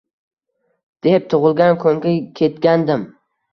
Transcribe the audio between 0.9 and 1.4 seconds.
Deb